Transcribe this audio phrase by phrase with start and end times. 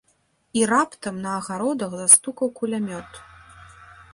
[0.59, 3.21] І раптам на агародах застукаў кулямёт.